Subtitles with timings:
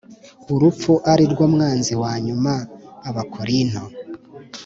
[0.53, 2.53] urupfu ari rwo mwanzi wa nyuma
[3.09, 3.83] abakorinto